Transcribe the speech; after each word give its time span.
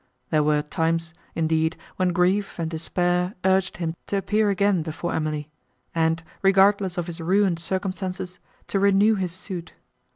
There 0.31 0.41
were 0.41 0.63
times, 0.63 1.13
indeed, 1.35 1.77
when 1.97 2.09
grief 2.11 2.57
and 2.57 2.71
despair 2.71 3.35
urged 3.45 3.77
him 3.77 3.95
to 4.07 4.17
appear 4.17 4.49
again 4.49 4.81
before 4.81 5.13
Emily, 5.13 5.51
and, 5.93 6.23
regardless 6.41 6.97
of 6.97 7.05
his 7.05 7.21
ruined 7.21 7.59
circumstances, 7.59 8.39
to 8.69 8.79
renew 8.79 9.13
his 9.13 9.31
suit. 9.31 9.73